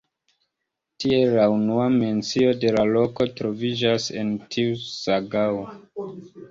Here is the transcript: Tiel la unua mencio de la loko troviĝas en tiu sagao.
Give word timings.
Tiel 1.03 1.35
la 1.39 1.43
unua 1.57 1.85
mencio 1.97 2.55
de 2.65 2.73
la 2.79 2.87
loko 2.97 3.31
troviĝas 3.37 4.09
en 4.23 4.35
tiu 4.57 4.83
sagao. 4.91 5.67